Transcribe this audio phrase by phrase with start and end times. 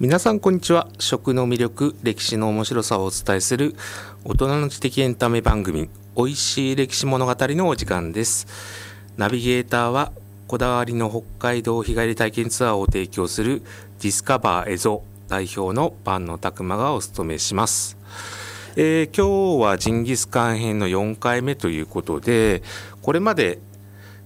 [0.00, 0.88] 皆さんこんにちは。
[0.98, 3.74] 食の魅力歴史の面白さをお伝えする
[4.24, 8.46] 大人の知的エンタメ番組おいしい歴史物語のお時間です。
[9.18, 10.10] ナビゲーターは
[10.48, 13.60] こだわりの北海道日帰り体験ツアーを提供する
[14.00, 17.98] ディスカバーエゾ代表の万野拓馬がお務めします。
[18.76, 22.62] えー、今日はジンギスカン編の4回目ということで
[23.02, 23.58] これまで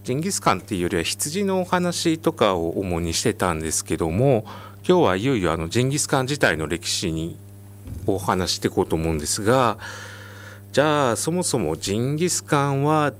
[0.04, 4.44] ジンギスカンっていうよりは羊のお話とかを主にしてたんですけども
[4.86, 7.38] 今日はいよいよあのジンギスカン自体の歴史に
[8.06, 9.78] お話していこうと思うんですが
[10.72, 13.14] じゃあそもそもジンギスカンは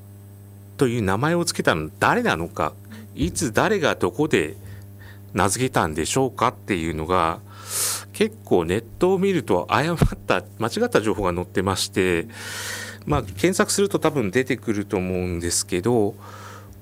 [0.77, 2.74] という名前を付けたの誰なのか
[3.14, 4.56] いつ誰がどこで
[5.32, 7.41] 名付けたんでしょうかっていうのが
[8.12, 12.27] 結構ネットを見ると誤った間違った情報が載ってまして
[13.06, 16.14] まあ検索すると多分出てくると思うんですけど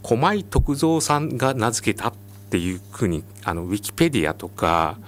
[0.03, 2.13] 駒井徳三さんが名付けたっ
[2.53, 4.99] ていうふうにあのウィキペディアとか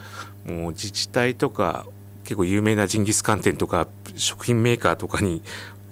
[0.47, 1.85] もう自治体とか
[2.23, 5.43] 結構有名なジンギスカン店とか食品メーカーとかに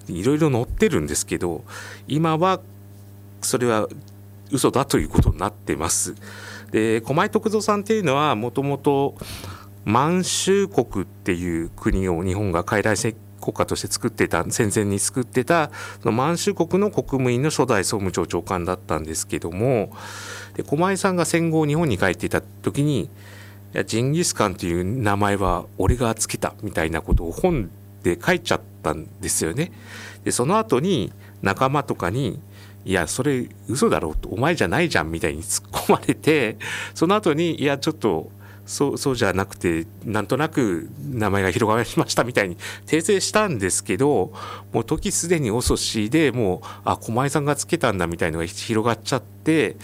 [0.09, 1.63] いろいろ載ってるんですけど
[2.09, 2.59] 今は
[3.43, 3.87] それは
[4.51, 6.15] 嘘だということになってます。
[6.71, 9.15] で駒井徳三さんっていうのはもともと
[9.85, 15.71] 満州国っていう国を日本が傀儡国家として作ってた戦前に作ってた
[16.03, 19.93] 満州国の国務院の初代総務庁長官だったんですけども
[20.55, 23.09] で狛江さんが戦後日本に帰っていた時にい
[23.73, 27.71] やジンギスカンという名前は俺がつけたみたいなことを本
[28.03, 29.73] で書いちゃったんですよね。
[30.25, 32.41] でその後に仲間とかに
[32.85, 36.57] いやそれ嘘だろうとお前じゃないじゃんみたいに突っ込まれて
[36.95, 38.31] その後にいやちょっと
[38.67, 44.33] そうそうじゃなくてなんとなく名前が広がりましたみたいに訂正したんですけど
[44.73, 49.77] もう時すでに遅しでもうあ狛江さんがつけたんだみたいのが広がっちゃって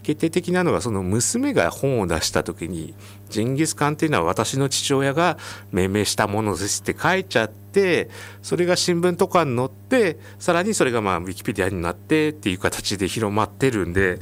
[0.00, 2.94] 決定的なのがその娘が本を出した時に
[3.28, 5.38] ジンギスカンっていうのは私の父親が
[5.70, 8.10] 命名したものですって書いちゃって
[8.42, 14.18] それが新聞とかに載ってさらにそれがまあウィキペディアになってっていう形で広まってるんで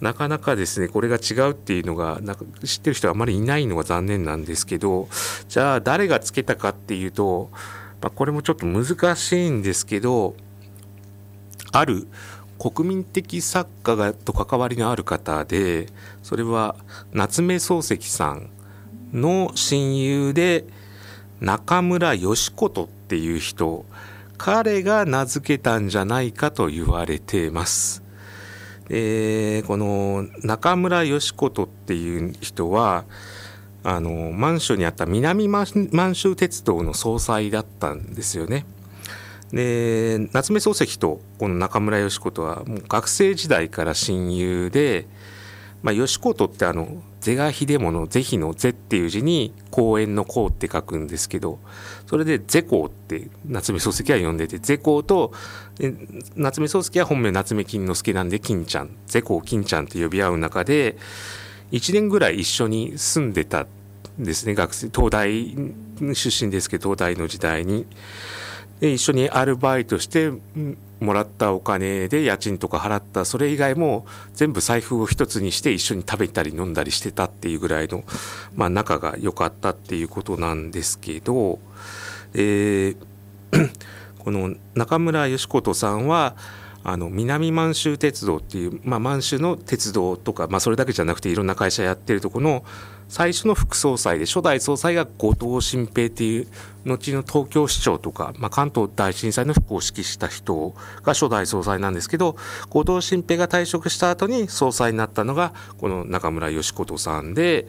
[0.00, 5.08] なかなかですねこれが違うっていうのがなんか知ってる人はあまりいないのが残念なんですけど
[5.48, 7.50] じゃあ誰がつけたかっていうと、
[8.00, 10.34] まあ、これもちょっと難しいんですけど
[11.72, 12.06] ある
[12.62, 15.88] 国民的作家がと関わりのある方で
[16.22, 16.76] それは
[17.12, 18.50] 夏目漱石さん
[19.12, 20.64] の親友で
[21.40, 23.84] 中村義琴っていう人
[24.38, 28.02] 彼が名付けたんじゃないかと言われています。
[28.88, 33.04] えー、この中村義琴っていう人は
[33.82, 35.66] あの満州にあった南満
[36.14, 38.66] 州鉄道の総裁だったんですよね。
[39.52, 45.06] で夏目漱石とこの中村義子とはもう学生時代から親友で、
[45.82, 51.58] まあ、義子とってあの是が非でもの是非の是っていう字に公園の公って書くんですけど
[52.06, 55.32] それで是公って夏目漱石は呼んでて是公と
[56.34, 60.96] 夏目漱石は本名夏目金之助なんで金ちゃん是公金ちゃんって呼び合う中で
[61.72, 63.66] 1年ぐらい一緒に住んでたん
[64.18, 65.54] ですね学生東大
[66.14, 67.86] 出身ですけど東大の時代に。
[68.90, 70.32] 一緒にアルバイトして
[71.00, 78.02] もらったお金で家賃とか払ったそれ以外も全部財布を一つにして一緒に食べたり飲んだりしてたっていうぐらいの、
[78.54, 81.60] まあ、仲が良かったっていうことなんですけど、
[82.34, 82.96] えー、
[84.18, 86.34] この中村義琴さんは
[86.84, 92.64] あの南満州鉄道っていう、まあ、満州の鉄道とか、まあ、それだけじゃなくていろんな会社やってるとこの
[93.08, 96.48] 最初の副総裁で初代総裁が後藤新平っていう
[96.86, 102.36] 後の東京市長とか、まあ、関東大震災の復興を指揮した人が初代総裁なんですけど
[102.70, 107.66] 後藤新平が退職した後に総裁になったのがこの中村義琴さんで。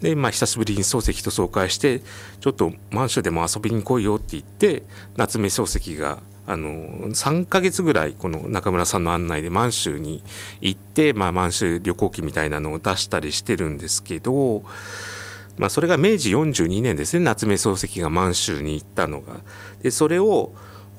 [0.00, 2.00] で、まあ、久しぶりに漱石と総会して
[2.40, 4.82] ちょっと満州でも遊びに来いよって言って
[5.18, 10.22] 夏目漱石があの3ヶ月ぐらいこの中村さんの案内で満州に
[10.60, 14.62] 行って、まあ、満州旅行記みたいなのを出したりしてるんですけど、
[15.58, 19.40] まあ、それが明治42年ですね夏目漱石が満州に行ったのが。
[19.82, 20.52] でそれを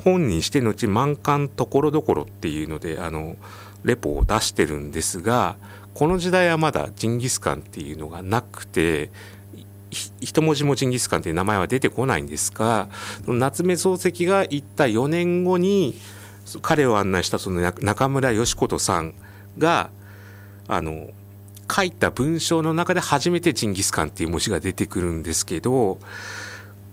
[0.04, 3.36] 本にして後満館ところどころっていうのであの
[3.83, 5.57] レポを出してるんですが
[5.94, 9.12] この時代はまだジンギスカンっていうのがなくて
[10.19, 12.88] 一文字もジンギスカンという名前は出てこないんですが
[13.27, 15.95] 夏目漱石が行った4年後に
[16.61, 19.13] 彼を案内したその中村義琴さん
[19.57, 19.89] が
[20.67, 21.09] あの
[21.69, 25.99] 書いた文章の中で初めてジンギスカンっていう文字が出てくるんですけど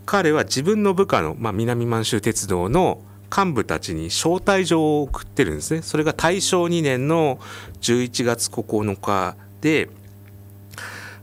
[0.07, 3.01] 彼は自分の部下の、まあ、南満州鉄道の
[3.37, 5.83] 幹部たちに招待状を送ってるんですね。
[5.83, 7.39] それが大正2年の
[7.83, 9.91] 11月9日で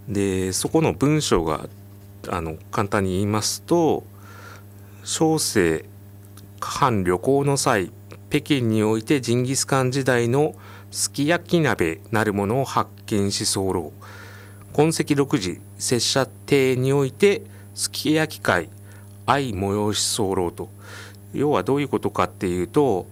[0.07, 1.67] でそこの文章が
[2.27, 4.03] あの簡単に言いますと
[5.03, 5.85] 小生
[6.61, 7.91] 藩旅行の際
[8.29, 10.55] 北京においてジンギスカン時代の
[10.91, 13.93] すき焼き鍋なるものを発見し候
[14.73, 17.43] 痕跡6時拙者邸において
[17.73, 18.69] すき焼き会
[19.25, 20.69] 愛催し候と
[21.33, 23.07] 要はどういうことかっていうと、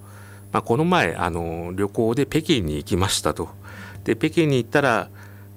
[0.51, 3.49] まあ、この前あの旅行で北京に行きましたと。
[4.05, 5.09] で北京に行ったら、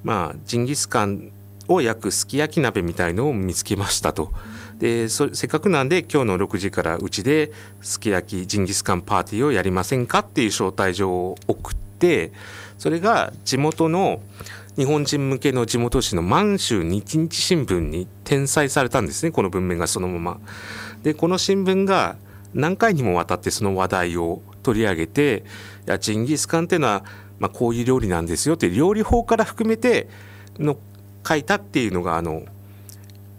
[0.06, 1.32] まあ、ジンギスカン
[1.66, 4.30] を焼くすき焼き鍋みたいのを見つけましたと。
[4.78, 7.50] でせっかくなんで今日の6時からうちで
[7.82, 12.30] すき焼きジンギスカンパーティーをやりませんかっていう招待状を送って
[12.78, 14.20] それが地元の
[14.76, 20.40] 日本人向けの地元紙の満州日日新聞に転載されたんですねこの文面がそのまま。
[21.02, 22.16] でこの新聞が
[22.54, 25.42] 何回にもわたってその話題を取り上げて
[25.86, 27.04] いやジンギスカンっていうのは、
[27.38, 30.08] まあ、こういう料理なんですよって料理法から含めて
[30.58, 30.76] の
[31.26, 32.44] 書いたっていうのがあの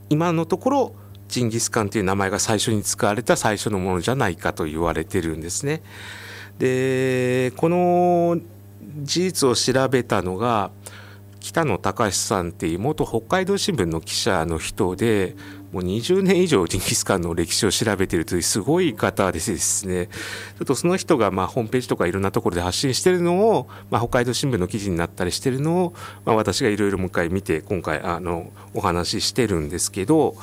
[0.10, 0.96] 今のところ
[1.28, 5.82] ジンギスカンという名前が最初に使われた最初のものじゃないかと言われてるんですね。
[6.58, 8.40] でこの
[9.04, 10.72] 事実を調べたのが
[11.40, 15.36] 北野隆さんっていう元北海道新聞の記者の人で
[15.72, 20.08] もう20年以上ジンギスカンの歴史を調べているというすごい方でですね。
[20.08, 25.94] ちょっとその人がまあホームページとかいろんなところで発信してるのを、まあ、北海道新聞の記事になったりしてるのを、
[26.26, 30.36] まあ、私がいろいろもう一回見て今回あのお話ししてるんですけど、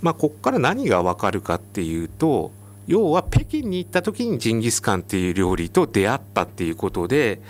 [0.00, 2.50] まあ、ここから何が分かるかっていうと
[2.86, 7.40] 要は北京に行った時にジンギスカンっていう料理と出会ったっていうことで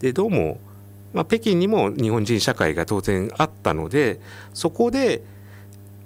[0.00, 0.58] でどうも、
[1.12, 4.20] まあ、北京にも日本人社会が当然あったので
[4.52, 5.22] そこで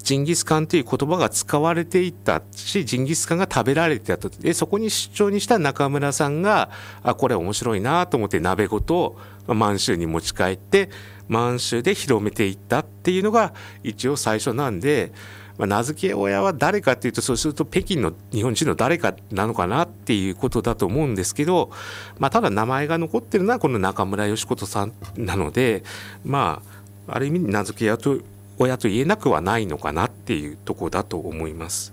[0.07, 6.71] ジンギスカンという言葉が使われていったしジンギスカンが食べられてたとでそこに出張にした中村さんが
[7.03, 9.19] あこれ面白いなと思って鍋ごと
[9.49, 10.91] 満州に持ち帰って
[11.27, 15.13] 満州で広めていったっていうのが一応最初なんで。
[15.59, 21.71] まあ、名付け親は誰かっていうとそうすると北京の日本人の誰かなのかなっていうことだと思うんですけど、
[22.19, 25.83] まあ、ただ名前が残ってるのはこの中村義琴さんなので
[26.27, 26.61] ま
[27.09, 28.19] あある意味名付け親と
[28.59, 31.93] 親と言えなくはないのかなっていうとこだと思います。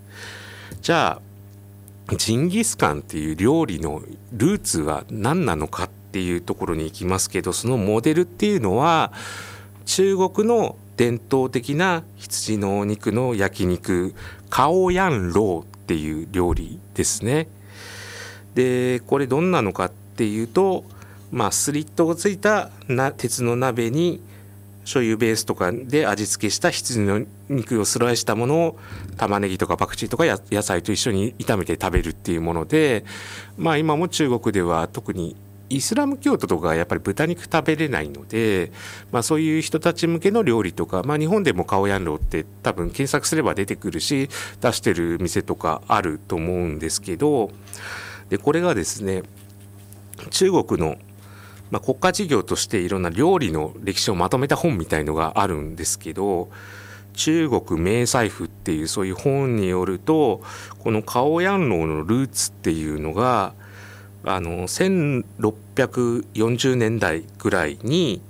[0.82, 4.02] じゃあジンギスカンっていう料理の
[4.34, 9.14] ルーツは何なのかっていうところに行きますけどそのモデルっていうのは
[9.86, 14.14] 中国の伝統的な羊のお肉の焼肉
[14.50, 17.48] カオヤンローっていう料理ですね。
[18.54, 20.86] でこれどんなのかっていうと、
[21.32, 24.22] まあ、スリットがついたな鉄の鍋に
[24.84, 28.80] 醤油ベースとかで味付けした羊の肉をスライスしたものを
[29.18, 33.06] 玉ねぎとかパクチーとか野菜と一緒に炒めて食べるっていうもので
[33.58, 35.36] まあ今も中国では特に
[35.70, 38.72] イスラム教徒とかやっぱり豚肉食べれないので、
[39.12, 44.30] まあ、そういう人たち向けの料理とか、まあ、日本でもカオヤンローって多分検索すれば出てくるし
[44.62, 47.50] 出してる店とかあると思うんですけど
[48.30, 49.24] でこれがですね
[50.30, 50.98] 中国の、
[51.74, 56.52] まあ、国家事業としていろんな料理の歴史をまとめた本みたいのがあるんですけど
[57.14, 60.44] 中国名財布っていうそういう本によると
[60.78, 63.56] このカオヤンローのルーツっていうのが
[64.24, 68.22] あの1640年代ぐらいに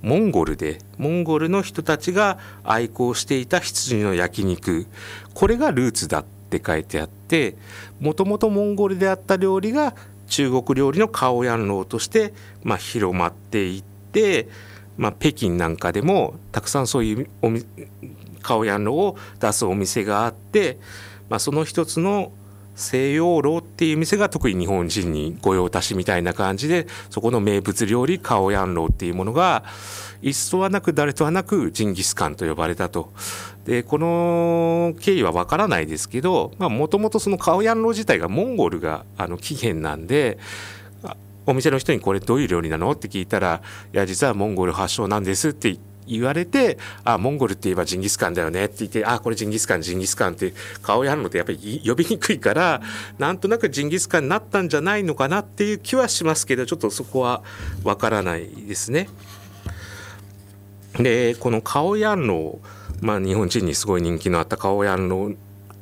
[0.00, 4.86] モンゴルでモンゴルの人たちが愛好していた羊の焼肉。
[5.34, 7.56] これがルーツだって書いてあって
[8.00, 9.94] もともとモンゴルであった料理が
[10.30, 12.32] 中国料理のカオヤンローとして、
[12.62, 14.48] まあ、広まっていって、
[14.96, 17.64] まあ、北京なんかでもたくさんそういうおみ
[18.40, 20.78] カオヤンローを出すお店があって、
[21.28, 22.32] まあ、その一つの
[22.76, 29.64] 西洋楼っていう店が特に日本人に御用達みたいな感じでそこの名物料理カオヤンローっていうものが
[30.22, 33.12] 一とはなく誰とはなくジンギスカンと呼ばれたと。
[33.64, 40.38] でこの経緯はわからないですけどもともとそのカオヤンロー自体がモンゴルがあの起源なんで
[41.46, 43.62] お店の人にこれどういう料理なのって聞いたら
[43.92, 50.52] いや実はモンゴル発祥なんですって言われてあモンゴルって言えばジンギスカンだよねって言ってあこれジンギスカンジンギスカンって
[50.82, 52.82] 顔やるのってやっぱり呼びにくいから
[53.18, 57.42] なんとなくジンギスカンになったんじゃないのかなっていう気はしますけどちょっとそこは
[57.84, 59.08] わからないですね。
[60.98, 65.32] でこのカオヤンロー、まあ、日本人にすごい人気のあったカオヤンロ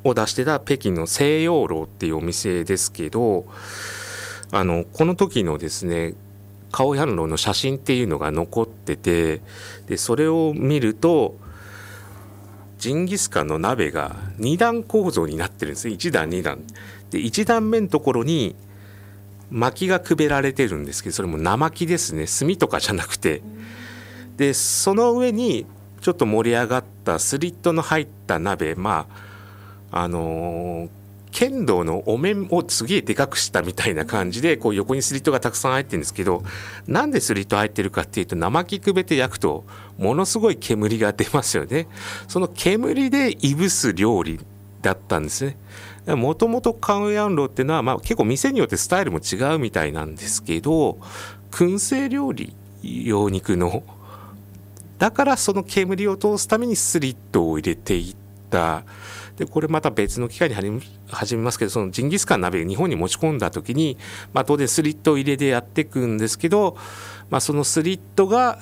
[0.04, 3.46] を出してた北京の西洋楼っていうお店ですけど
[4.50, 6.14] あのこの時のですね
[6.70, 9.40] 顔反応の写真っていうのが残ってて
[9.87, 11.37] でそれを見ると
[12.78, 16.60] ジンギスカンの鍋が2段構造になってるんです1段2段。
[17.10, 18.54] で1段目のところに
[19.50, 22.26] 薪がくべられてるんですけどそれも生木ですね。
[22.26, 23.42] 炭とかじゃなくて。
[24.37, 25.66] でその上に
[26.00, 29.07] ちょっと盛り上がったスリットの入った鍋ま
[29.90, 30.99] ああのー
[31.31, 36.43] 剣道のお面をすげえでかくしたみたいな感じでこう横にスリットがたくさん入ってるんですけど
[36.87, 39.64] なんでスリット入ってるかっていうと生木くべて焼くと
[39.99, 41.88] ものすごい煙が出ますよね。
[42.28, 44.40] その煙でいぶす料理
[44.83, 45.45] だったんです
[46.07, 46.14] ね。
[46.14, 50.99] もともとカウヤンロっていうのは、まあ、結構店によってスタイルも違うみたいなんですけど
[51.50, 53.83] 燻製料理羊肉の
[54.99, 58.17] だからその煙を通すためにスリットを入れていっ
[58.50, 58.85] た。
[59.37, 63.97] でこれまた別の機会に始めますけどそのジンギスカン鍋を日本に持ち込んだ時に、
[64.33, 66.76] まあ、当然スリットを入れてやっていくんですけど、
[67.31, 68.59] まあ、そのスリットが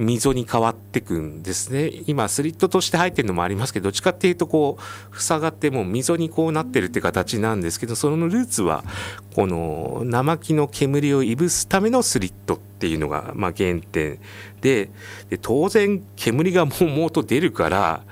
[0.00, 1.92] 溝に変わってくんですね。
[2.06, 4.78] 今スリットとして入ってるのもありますけどどっちかっていうとこ
[5.12, 8.82] う塞がってもう溝にこうなってるって形なんですけどそのルーツは
[9.34, 14.18] この生木の煙をいぶすためのスリットっていうのがま原点
[14.62, 14.90] で
[15.28, 18.02] で当然煙がもうもうと出るから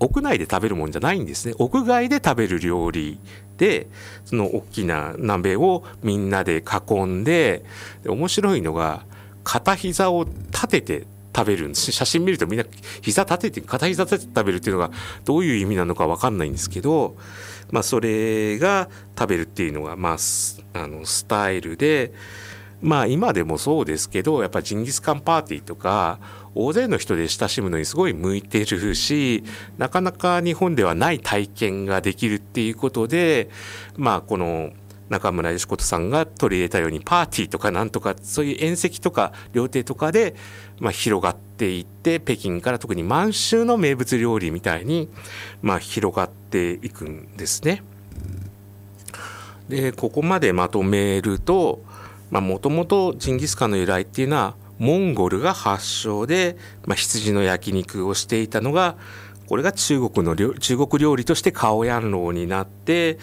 [0.00, 1.54] 屋内で食べるもんじゃないんですね。
[1.58, 3.20] 屋外で食べる料理
[3.58, 3.86] で
[4.24, 7.62] その大きな鍋をみんなで囲んで
[8.06, 9.04] 面白いのが
[9.46, 11.92] 片膝を立てて食べるんです。
[11.92, 12.66] 写真見るとみんな
[13.00, 14.90] 膝立てて片膝立てて食べるっていうのが
[15.24, 17.16] どういう意味なのか分かんないんですけど、
[17.70, 20.16] まあ、それが食べるっていうのが、まあ、
[20.72, 22.12] あのスタイルで
[22.82, 26.18] まあ今でもそうですけどやっぱジンギスカンパーティーとか
[26.54, 29.44] 大勢の人で親しむのにすごい向いてるし
[29.78, 33.50] なかなか日本ではない体験ができるっていうことで
[33.96, 34.72] まあこの
[35.08, 40.34] 中村義琴さんが取り入れたようにパーティーとかなんとかそういう宴席とか料亭とかで、
[40.80, 45.08] まあ、広がっていって北京から特に満州の名物料理みたいに、
[45.62, 47.82] まあ、広がっていくんですね。
[49.68, 51.84] でここまでまとめると
[52.30, 58.96] もともとジンギスカンの由来っていうのはモンゴルが発祥で、まあ、羊の焼肉をしていたのが
[59.48, 63.18] これが中国の中国料理としてカオヤンローになって、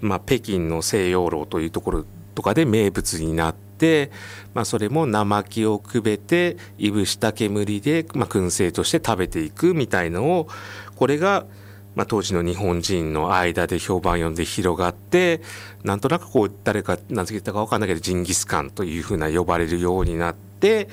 [0.00, 2.04] まあ、北京の西洋楼というところ
[2.34, 4.10] とかで名物になって、
[4.54, 10.48] まあ、それも生木をくべていぶした煙で、まあ、燻製として食べていくみたいのを
[10.96, 11.46] これが
[11.94, 15.40] まあ、当時の日本人の間で評判を呼んで広がって
[15.82, 20.88] なんとなくこう誰か名付けたか分かんないけどジンギスカンというふうな呼ばれるようになって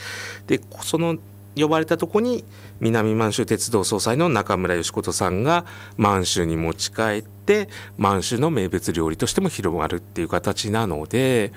[0.48, 1.18] でその
[1.62, 2.44] 呼ばれたとこに
[2.80, 5.66] 南満州鉄道総裁の中村義琴さんが
[5.98, 11.54] 満州に持ち帰って満州の名物料理としても広がるっていう形なので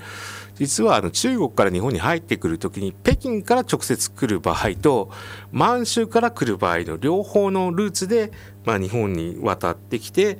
[0.55, 5.09] 実はあの中国から日本に入ってくる時に北京から直接来る場合と
[5.51, 8.31] 満州から来る場合の両方のルーツで、
[8.65, 10.37] まあ、日本に渡ってきて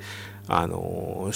[0.48, 1.32] あの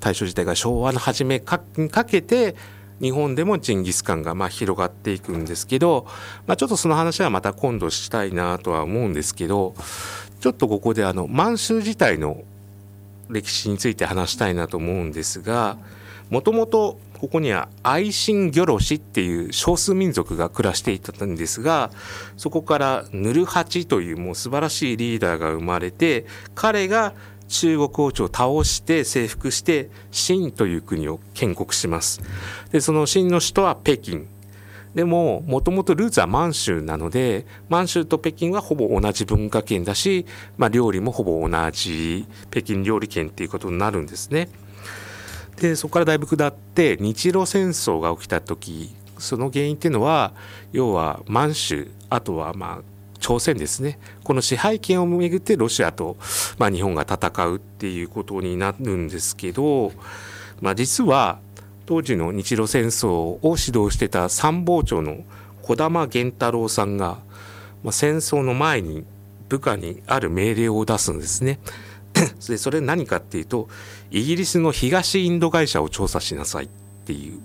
[0.00, 1.42] 大正時代が昭和の初め
[1.76, 2.54] にかけて
[3.00, 6.06] 日本でもジンギスカンがま広がっていくんですけど、
[6.46, 9.74] まあ、ちょっとその話はまた今度したいなとは思うんですけど
[10.40, 12.42] ちょっとここであの満州自体の
[13.28, 15.76] 歴史について話したいなと思うんですが
[16.30, 21.90] もともとここにはアイシンギョロシっていう少数民族が暮らしていたんですが
[22.36, 27.14] そこからヌルハチというもう素晴らしいリーダーが生まれて彼が
[27.48, 32.20] 中国王朝を倒して征服して清という国を建国します
[32.70, 34.26] でその清の首都は北京
[34.94, 40.26] でももともとルーツは満州なので満州と北京はほぼ同じ文化圏だし、
[40.56, 44.48] まあ、料理もほぼ同じ北京料理圏っていうことになるんですね。
[45.60, 50.32] でそこからだいぶ下って日露戦争が起きた時その原因っていうのは
[50.72, 56.16] 要は満州あとはまあ朝鮮ですねこの支配権をめぐってロシアと、
[56.58, 59.92] まあ、日本が戦うっていうことになるんですけど、
[60.60, 61.38] まあ、実は
[61.86, 65.24] 当時の日露戦争を指導してた参謀長の
[65.62, 67.18] 児玉源太郎さんが、
[67.82, 69.04] まあ、戦争の前に
[69.48, 71.58] 部下にある命令を出すんですね。
[72.48, 73.68] でそれ何かっていうと
[74.10, 76.68] イギリスの東インド会社を調査しなさいっ
[77.04, 77.40] ていう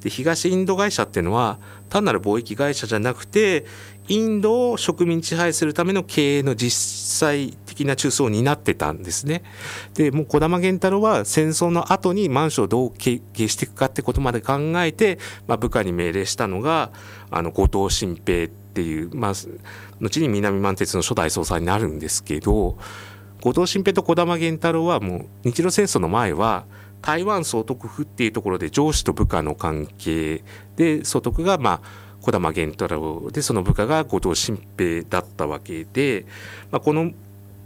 [0.00, 3.64] で東インド会社っていうのは単なる貿易会社じゃなくて
[4.08, 9.42] インドを植民地配するための経営の実際的な中枢を担ってたんですね。
[9.94, 16.90] でもう児玉源太郎は戦争の後に満州をどう経営していくかってことまで考えて、まあ、部下に命令したのが
[17.30, 19.32] あの後藤新平っていう、まあ、
[20.00, 22.76] 後に南満鉄の初代総裁になるんですけど
[23.40, 26.66] 後藤新平と児玉源太郎はもう日露戦争の前は
[27.00, 30.42] 台湾総督府っていうところで上司と部下の関係
[30.76, 36.24] で総督がまあ児玉源太郎でその部下が後藤新平だったわけで、
[36.70, 37.12] まあ、この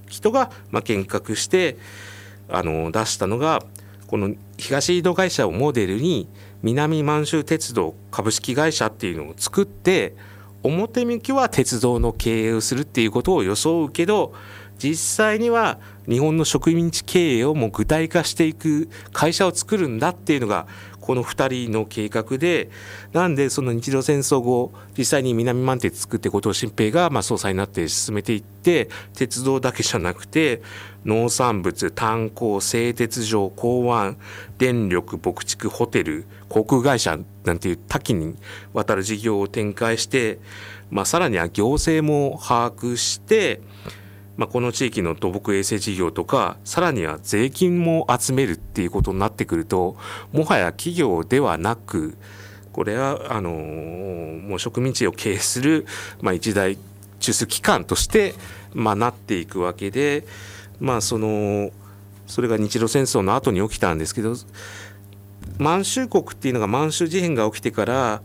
[0.09, 1.77] 人がまあ見学して
[2.49, 3.63] あの出したのが
[4.07, 6.29] この東井戸会社をモデルに
[6.63, 10.17] 南満州鉄道株式会社っていうのを作って
[10.63, 14.35] 表向きは鉄道の経営をするっていうことを装うけど
[14.79, 20.67] 実際には日本の植民地経営をもう具体化していく会社を作るんだっていうのが
[21.09, 22.69] この2人の計画で
[23.15, 30.61] なんでその日露戦争後実際に南満鉄作って後藤新平がまあ総裁になって進めていって鉄道だけじゃなくて
[31.07, 34.19] 農産物炭鉱製鉄所港湾
[34.59, 38.37] 電力牧畜ホテル航空会社なんていう多岐に
[38.75, 40.39] わたる事業を展開して、
[40.91, 43.63] まあ、さらには行政も把握して
[44.39, 49.97] まあ、この地域の土木衛生事業とかさらには税金も集めるっていうことになってくると
[50.33, 52.17] もはや企業ではなく
[52.73, 55.87] これはあのもう植民地を経営する、
[56.23, 56.79] まあ、一大
[57.19, 58.35] 中枢機関として、
[58.73, 60.25] まあ、なっていくわけで、
[60.79, 61.73] まあ、その
[62.29, 64.35] それが日露戦争の後に起きたんですけど
[65.59, 68.23] 満州国っていうのが満州事変が起きてから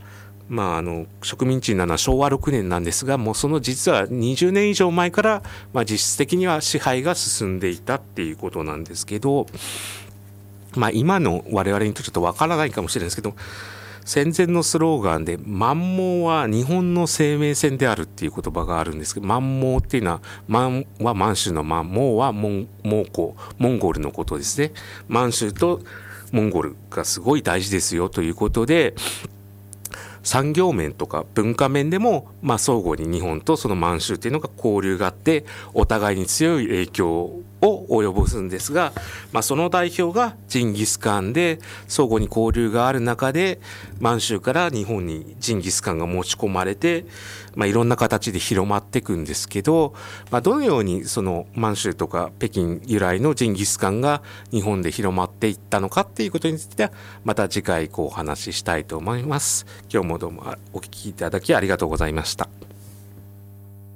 [0.53, 5.41] まあ、あの植民地になるのは昭和6年なんですがもうその実は20年以上前から、
[5.73, 9.47] まあ、実質的には支配が進んでいたっていうことなんですけど、
[10.75, 13.33] まあ、今の我々にとちょっとわからないかもしれないですけど
[14.05, 24.71] 戦前のスローガンで「満蒙は日本の生命線である」っていう言葉があるんですけど満蒙っていうのは満は満州の満蒙は蒙古モンゴルのことですね。
[25.07, 25.79] 満州と
[26.33, 28.95] モンゴルがすごい大事ですよということで
[30.23, 37.09] 産業面とか文化面でも、まあ、相互に日本とその満州っていうのが交流があってお互いに強い影響
[37.61, 38.91] を及ぼすんですが、
[39.31, 43.59] まあ、その代表がジンギスカンで相互に交流がある中で
[43.99, 47.05] 満州から日本にジンギスカンが持ち込まれて、
[47.55, 49.93] まあ、いろんな形で広まっていくんですけど、
[50.29, 54.21] まあ、どのようにその満州とか北京由来のジンギスカンが
[54.51, 56.91] 日本で広まっていったのかっていうことについては
[57.23, 59.65] また次回こうお話ししたいと思います。
[59.89, 62.62] 今日もどうもお聞きいただきありがとうございましたした。